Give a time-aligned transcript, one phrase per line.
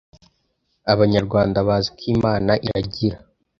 [0.93, 3.17] Abanyarwanda bazi ko Imana iragira